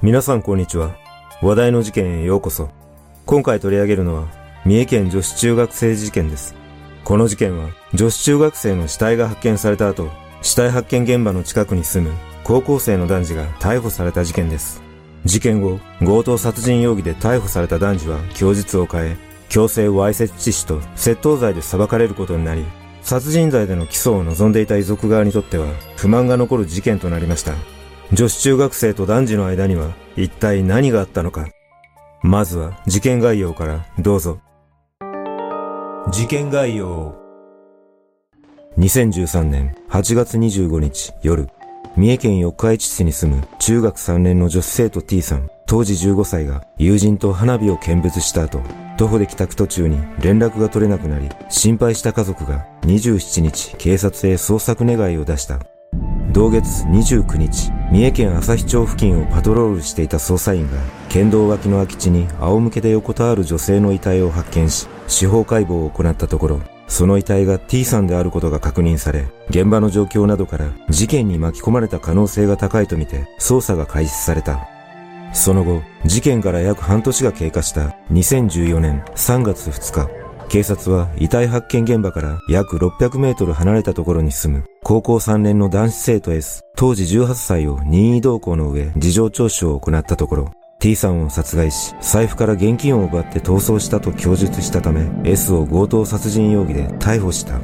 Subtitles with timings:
[0.00, 0.94] 皆さんこんにちは。
[1.42, 2.70] 話題の事件へようこそ。
[3.26, 4.28] 今回取り上げるのは、
[4.64, 6.54] 三重県女子中学生事件です。
[7.02, 10.08] この事件は、女子中学生の死体が発見された後、
[10.40, 14.80] 死体発見現場の近くに住む高校生の男児が逮捕された事件です。
[15.24, 19.16] 事件後、強盗殺人容疑で逮捕された男児は供述を変え、
[19.48, 22.64] 強制わいせつ致死と窃盗罪で裁かれることになり、
[23.02, 27.77] 殺人罪での起訴を望んでいた遺族側にとっては不満が残る事件となりました。
[28.10, 31.48] 女子中学生と男児の間には一体何があったのか。
[32.22, 34.40] まずは事件概要からどうぞ。
[36.10, 37.14] 事件概要。
[38.78, 41.48] 2013年8月25日夜、
[41.96, 48.62] 三重県四日市市に住む中学3年の女子生徒 T さん、当時15歳が友人と花火を見物した後、
[48.96, 55.60] 徒歩で帰宅途中に連絡が取れなくなり、心配した家族が27日警察へ捜索願いを出した。
[56.38, 74.68] 同月29日、三重県朝日町付近をパトロールしていた捜査員が、県道脇の空き地に仰向けで横たわる女性の遺体を発見し、司法解剖を行ったところ、その遺体が T さんであることが確認され、現場の状況などから事件に巻き込まれた可能性が高いとみて捜査が開始された。
[75.32, 80.17] その後、事件から約半年が経過した2014年3月2日、
[80.48, 90.50] 警察は遺体発見現場から約600メートル離れたところに住む高校3年の男子生徒 S、当時18歳を任意同行の上事情聴取を行ったところ、
[90.80, 97.60] T さんを殺害し、財布から現金を奪って逃走したと供述したため、S を強盗殺人容疑で逮捕した。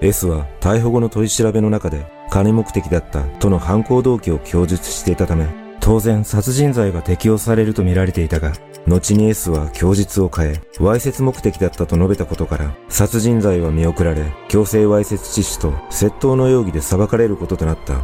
[0.00, 5.46] S は逮捕後の取り調べの中で、金目的だったとの犯行動機を供述していたため、
[5.78, 8.54] 当然殺人罪が適用されると見られていたが、
[8.86, 18.00] 後に S は供述を変え、わいせつ目的だったと述べたことから、殺人罪は見送られ、強制わいせつ致死と窃盗の容疑で裁かれることとなった。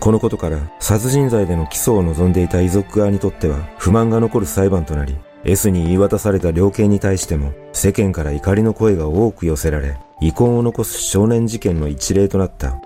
[0.00, 5.14] このことから、殺人罪での起訴を望んでいた遺族側にとっては、不満が残る裁判となり、
[5.44, 12.80] S に言い渡された量刑に対しても、世間から怒りの声が多く寄せられ、遺恨を残す少年事件の一例となった。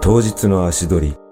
[0.00, 1.25] 当日の足取り。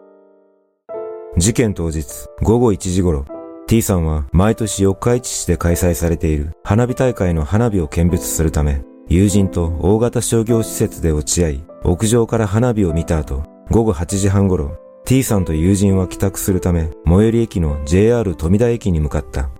[1.36, 3.24] 事件当日、午後1時頃、
[3.66, 19.50] T さんは毎年四日市市で開催されている花火大会の花火を見物するため、友人と大型商業施設で落ち合い、屋上から花火を見た後、午後8時半頃、T さんと友人は帰宅するため、最寄り駅の JR 富田駅に向かった。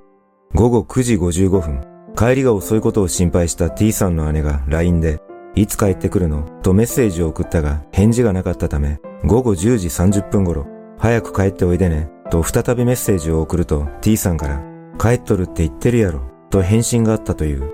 [0.54, 1.80] 午後9時55分、
[2.16, 5.20] 帰りが遅いことを心配した T さんの姉が LINE で、
[5.56, 6.42] いつ帰ってくるの？
[6.62, 10.66] とメッセージを送ったが返事がなかったため、午後10時30分頃、
[11.04, 14.62] 早く帰っておいでね、と再びメッセージを送ると T さんから、
[14.98, 17.70] 帰っとるって言ってるやろ、と返信があったという。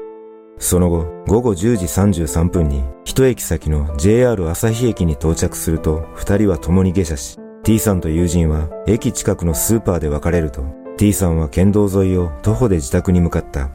[0.58, 1.84] その後、午後10時
[2.24, 10.64] 33分に、一駅先の JR 朝日駅に到着すると、二人は共に下車し、T さんと友人は駅近くのスーパーで別れると、
[10.96, 13.70] T さんは県道沿いを徒歩で自宅に向かった。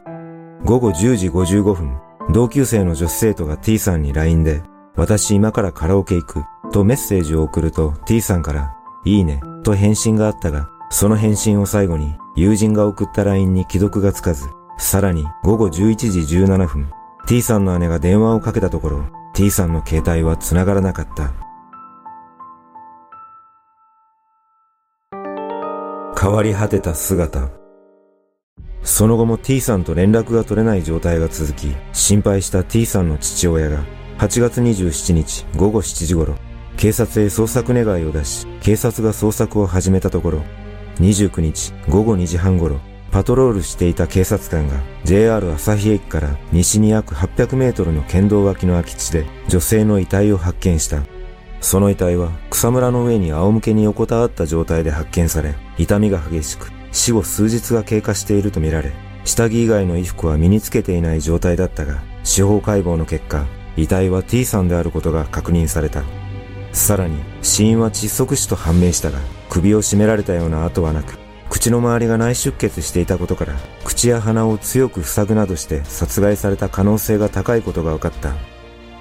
[0.66, 1.96] 午後10時55分、
[2.30, 4.60] 同級生の女子生徒が T さんに LINE で、
[4.96, 8.75] 私今からカラオケ行くとメッセージを送ると T さんから
[9.06, 16.90] いいねと返信があったが、その返信を最後に友人が送った LINE に既読がつかず、さらに午後11時17分、
[17.26, 21.32] T さんの姉が電話をかけたところ、T さんの携帯は繋がらなかった。
[26.20, 27.48] 変わり果てた姿。
[28.82, 33.84] その後も T さんと連絡が取れない状態が続き、心配した T さんの父親が
[34.18, 36.34] 8月27日午後7時頃、
[36.76, 40.42] 警察へ捜索願いを出し、警察が捜索を始めたところ、
[41.00, 51.02] 29日午後2時半頃、パトロールしていた警察官が JR 朝日駅から西に約800メートルの県道脇の空き地で女性の遺体を発見した。
[51.62, 58.92] その遺体は草むらの上に仰向けに横たわった状態で発見され、痛みが激しく、死後数日が経過しているとみられ、
[59.24, 63.46] 下着以外の衣服は身につけていない状態だったが、司法解剖の結果、
[63.76, 66.02] 遺体は T さんであることが確認された。
[66.76, 69.18] さらに、死因は窒息死と判明したが、
[69.48, 71.18] 首を絞められたような跡はなく、
[71.48, 78.34] 口の周りが内出血していたことから、口や鼻を強く塞ぐなどして殺害された可能性が高いことが分かった。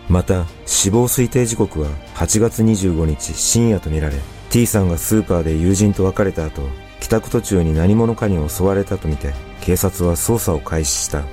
[0.07, 4.15] また、死亡推定時刻は8月25日深夜とみられ、
[4.51, 6.61] T さんがスーパーで友人と別れた後、
[7.01, 11.23] 帰宅途中に何者かに襲われたとみて、警察は捜査を開始した。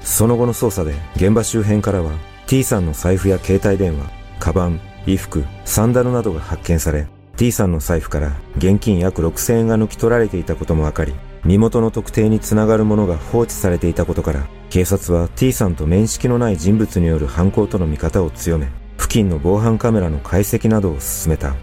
[0.00, 2.12] その後の捜査で、現場周辺からは、
[2.46, 7.06] T さんの財布や携帯電話、カバン、衣服、サンダルなどが発見され、
[7.36, 11.14] T さんの財布から現金約6000円が抜き取られていたことも分かり、
[11.44, 21.54] 身元の特定につながるものが放置されていたことから、警察は T さんと面識のない人物による犯行との見方を強め、付近の防犯カメラの解析などを進めた。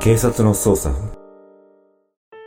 [0.00, 0.94] 警察の捜査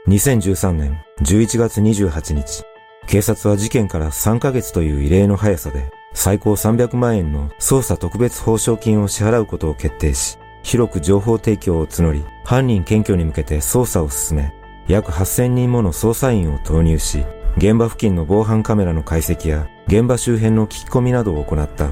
[0.07, 2.63] 2013年11月28日
[3.09, 14.53] 警察は事件から3ヶ月という異例の速さで、最高300万円の捜査特別報奨金を支払うことを決定し、広く情報提供を募り、犯人検挙に向けて捜査を進め、
[14.87, 17.25] 約8000人もの捜査員を投入し、
[17.57, 21.89] 現場付近の防犯カメラの解析や現場周辺の聞き込みなどを行った。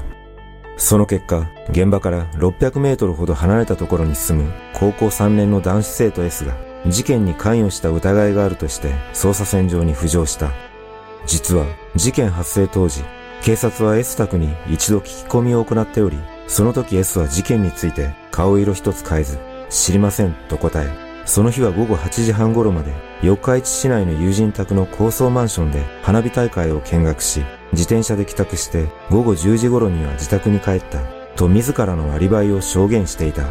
[0.76, 6.56] その結果、現場から600メートルほど離れたところに住む高校3年の男子生徒 S が
[6.86, 10.67] 事件に関与した疑いがあるとして捜査線上に浮上した。
[11.26, 13.02] 実は事件発生当時、
[13.42, 19.38] 警察は S 宅に一度聞き込みを行っており、その時 S は事件について顔色一つ変えず、
[19.70, 22.92] 知りませんと答え、その日は午後8時半頃まで
[23.22, 31.00] 四日市市内の友人宅の高層マンションで花火大会を見学し、自転車で帰宅して午後10時頃には自宅に帰った
[31.36, 33.44] と自らのアリバイを証言していた。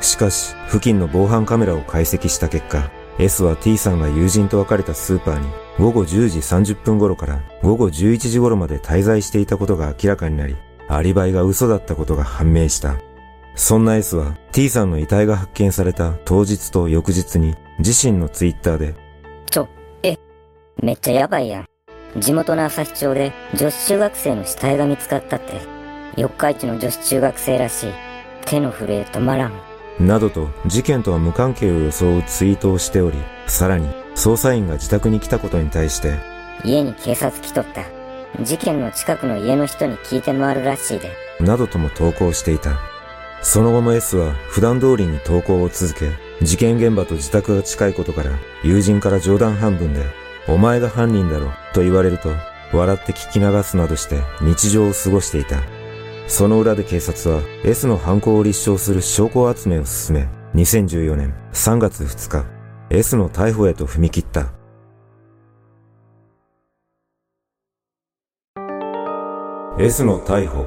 [0.00, 5.46] しかし、付近の防犯カメラを解析した結果、S は T さんが友人と別れたスーパーに
[5.80, 10.54] 午後10時30分頃から午後11時頃まで滞在していたことが明らかになり、
[10.88, 12.96] アリバイが嘘だったことが判明した。
[13.54, 18.94] そんな S は T さんの遺体が発見された当日と翌日に自身のツイッターで
[19.50, 19.68] ちょ、
[20.02, 20.18] え、
[20.82, 21.66] めっちゃやばいやん。
[22.20, 25.62] 地元の朝日町で女子中学生の死体が見つかったって。
[26.16, 27.92] 四日市の女子中学生らしい。
[28.44, 29.52] 手の震え止まらん。
[29.98, 33.16] などと事件とは無関係を装うツイートをしており、
[33.50, 36.14] さらに捜査員が自宅に来たことに対して、
[36.64, 37.84] 家に警察来とった。
[38.42, 41.10] 事件の近くの家の人に聞いて回るらしいで。
[41.40, 42.78] などとも投稿していた。
[43.42, 46.12] その後も S は普段通りに投稿を続け、
[46.42, 48.30] 事件現場と自宅が近いことから、
[48.62, 50.04] 友人から冗談半分で、
[50.46, 52.30] お前が犯人だろ、と言われると、
[52.72, 55.56] 笑って聞き流すなどして日常を過ごしていた。
[56.28, 62.59] その裏で警察は S の犯行を立証する証拠集めを進め、2014年3月2日、
[62.92, 64.50] S の逮捕へと踏み切った。
[69.78, 70.66] S の逮捕。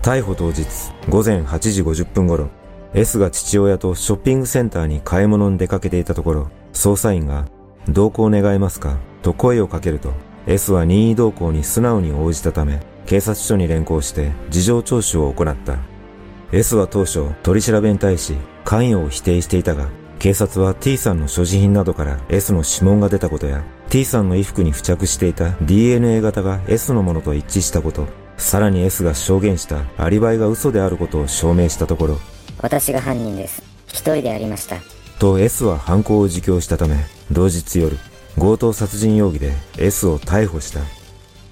[0.00, 0.64] 逮捕当日、
[1.10, 2.48] 午前8時50分頃、
[2.94, 7.44] S が父親とショッピングセンターに買い物に出かけていたところ、捜査員が、
[7.90, 8.96] 同行願えますか？
[9.20, 10.14] と声をかけると、
[10.46, 15.76] S は任意同行に素直に応じたため、警察署に連行して事情聴取を行った。
[16.52, 18.34] S は当初取り調べに対し
[18.64, 19.88] 関与を否定していたが、
[20.24, 28.06] 警察は T さんの所持品などから S の指紋が出たことや、T さんの衣服に付着していた DNA 型が S のものと一致したこと、
[28.38, 32.18] さらに S が証言したアリバイが嘘であることを証明したところ、
[32.62, 33.62] 私が犯人です。
[33.88, 34.78] 一人でやりました。
[35.18, 36.96] と S は犯行を自供したため、
[37.30, 37.98] 同日夜、
[38.38, 40.80] 強盗殺人容疑で S を逮捕した。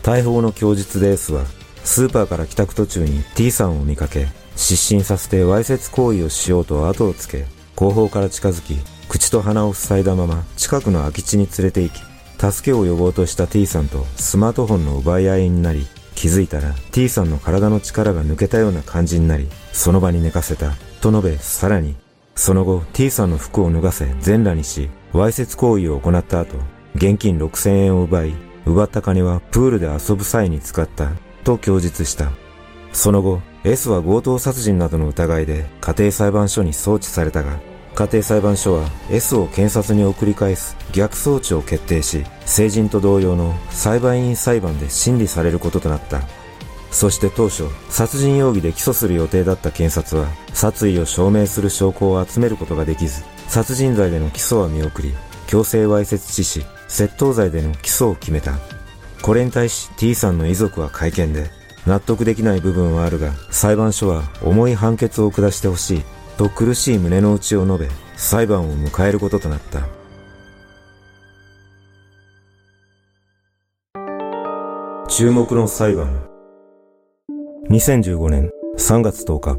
[0.03, 1.45] 逮捕後の供述で S は、
[1.85, 7.45] スーパーから帰宅途中に T さんを見かけ、失神させてわいせつ行為をしようと後をつけ、
[7.77, 8.77] 後方から近づき、
[9.09, 12.01] 口と鼻を塞いだまま近くの空き地に連れて行き、
[12.53, 21.97] 助けを呼ぼうとした T さんとスマートフォンの奪い合いになり、気づいたら T さんの体の力が抜けたような感じになり、その場に寝かせた、と述べ、さらに、
[22.35, 26.57] その後 T さんの服を脱がせ全裸にし、わいせつ行為を行った後、
[26.95, 28.35] 現金6000円を奪い、
[28.67, 31.11] 奪った金はプールで遊ぶ際に使った
[31.45, 32.33] と供述した。
[32.93, 37.59] その後、S は強盗殺人などの疑いで家庭裁判所に送致されたが、
[37.95, 46.23] 家庭裁判所は S を検察に送り返す逆送致を決定し、成人と同様の裁判員裁判で審理されることとなった。
[46.91, 55.15] そして当初、殺人容疑で起訴する予定だった検察は、殺意を証明する証拠を集めることができず、殺人罪での起訴は見送り、
[55.47, 58.59] 強制わいせつ致死、窃盗罪での起訴を決めた。
[59.23, 61.51] これに対し T さんの遺族は会見で、
[61.87, 66.03] 納得できない部分はあるが、裁判所は重い判決を下してほしい、
[66.37, 69.81] と苦しい胸の内を述べ、裁判を迎えることとなった。
[75.09, 76.27] 注目の裁判。
[77.71, 79.59] 2015年3月10日、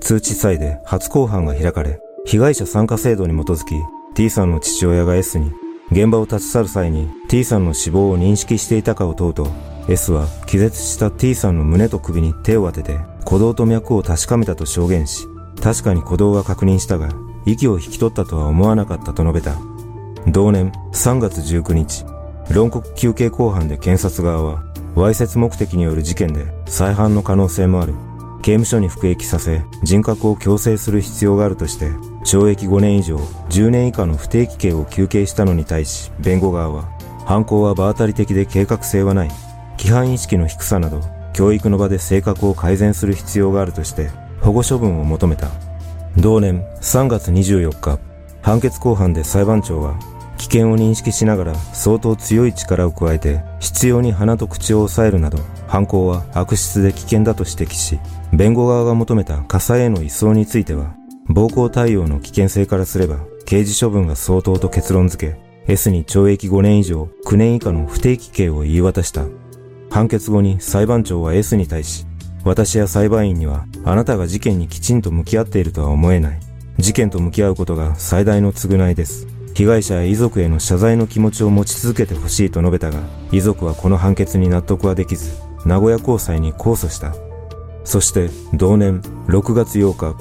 [0.00, 3.74] 通知祭で初公判が開かれ、被害者参加制度に基づき、
[4.14, 5.52] T さんの父親が S に
[5.90, 9.48] 現場を立ち去る際に T さんの死亡を認識していたかを問うと、
[9.88, 15.26] S は気絶した T さんの胸と首に手を当てて鼓動と脈を確かめたと証言し、
[15.62, 17.08] 確かに鼓動は確認したが、
[17.46, 19.56] 息を引き取ったとは思わなかったと述べた。
[20.26, 22.04] 同年3月19日、
[22.50, 24.62] 論告休刑公判で検察側は、
[24.94, 27.94] わいせつ目的による事件で再犯の可能性もある。
[28.42, 31.88] 刑務所に服役させ、人格を強制する必要があるとして、
[32.26, 33.16] 懲役5年以上、
[33.48, 36.84] 10年以下の不定期刑を求刑したのに対し、弁護側は、
[37.24, 39.30] 犯行は場当たり的で計画性はない。
[39.78, 41.00] 規範意識の低さなど、
[41.32, 45.48] 教育の場で性格を改善する必要があるとして、保護処分を求めた。
[46.16, 47.98] 同年3月24日、
[48.42, 49.98] 判決公判で裁判長は、
[50.36, 57.98] 危険を認識しながら相当強い力を加えて必要に鼻と口を押さえるなど犯行は悪質で危険だと指摘し
[58.32, 60.94] 弁護側が求めた火災への移送については
[61.28, 69.24] 暴行対応の危険性からすれば刑事処分が相当と結論付け S に懲役5年以上9年以下の不定期刑を言い渡した。
[69.94, 72.04] 判決後に裁判長は S に対し、
[72.42, 76.40] 私や裁判員にはあなたが事件にきちんと向き合っているとは思えない。
[76.80, 79.28] 事件と向き合うことが最大の償いです。
[79.54, 82.98] 被害者や遺族への謝罪の気持ちを持ち続けてほしいと述べたが、
[83.30, 85.30] 遺族はこの判決に納得はできず、
[85.64, 87.14] 名古屋高裁に控訴した。
[87.84, 90.16] そして同年6月8日、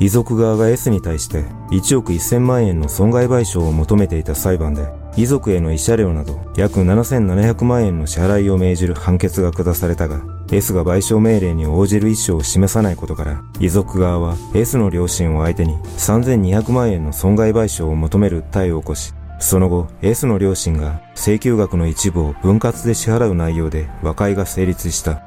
[0.00, 25.22] 遺族側が S に対して1億1000万円の損害賠償を求めていた裁判で、遺族への慰謝料など約7700万円の支払いを命じる判決が下されたが、S が賠償命令に応じる意思を示さないことから、遺族側は S の両親を相手に3200万円の損害賠償を求める訴えを起こし、その後、S の両親が請求額の一部を分割で支払う内容で和解が成立した。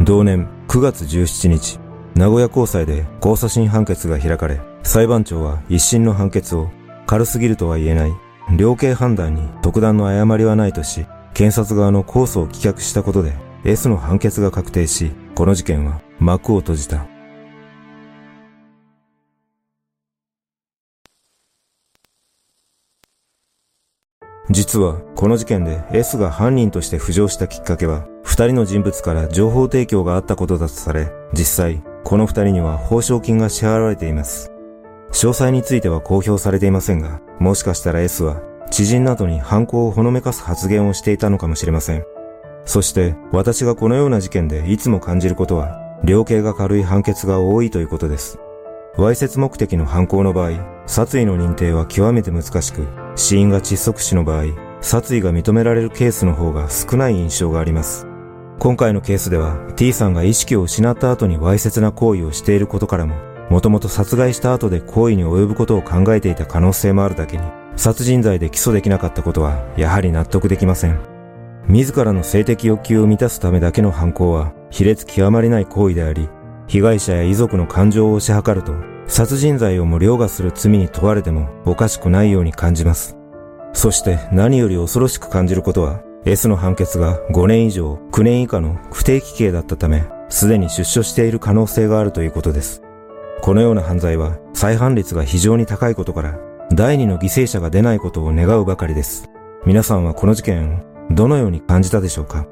[0.00, 1.78] 同年9月17日、
[2.14, 6.70] 名古屋高裁で控訴審判決が開かれ、裁判長は一審の判決を
[7.06, 8.12] 軽すぎるとは言えない、
[8.50, 13.32] 量刑判断に特段の誤りはないとし、検察側の控訴を棄却したことで
[13.64, 17.06] S の判決が確定し、この事件は幕を閉じた。
[24.50, 34.52] 実は、この事件で S が犯人として浮上したきっかけは、二人の人物から情報提供があったことだとされ、実際、この二人には報奨金が支払われています。
[35.12, 42.04] 詳細については公表されていませんが、もしかしたら S は知人などに犯行をほのめかす発言をしていたのかもしれません。
[42.64, 48.38] そして私がこのような事件でいつも感じることは、量刑が軽い判決が多いということです。
[48.96, 52.86] わいせつ目的の犯行の場合、殺意の認定は極めて難しく、
[53.16, 54.44] 死因が窒息死の場合、
[54.80, 58.06] 殺意が認められるケースの方が少ない印象があります。
[58.58, 67.42] 今回のケースでは T さんが意識を失った後にわいせつな行為をしていることからも、もともと殺害した後で行為に及ぶことを考えていた可能性もあるだけに、
[67.76, 70.98] 殺人罪で起訴できなかったことはやはり納得できません。
[71.68, 76.28] 自らの性的欲求を満たすためだけの犯行は卑劣極まりない行為であり、
[76.66, 78.74] 被害者や遺族の感情を押し量ると、
[79.06, 83.16] 殺人罪をも凌駕する罪に問われてもおかしくないように感じます。
[83.72, 92.82] そして何より恐ろしく感じることは、S の判決が5年以上9年以下の不定期刑だったため、すでに出所している可能性があるということです。
[93.44, 96.38] このような犯罪は再犯率が非常に高いことから、
[96.72, 99.28] 第二の犠牲者が出ないことを願うばかりです。
[99.66, 102.46] 皆さんはこの事件どのように感じたでしょうか？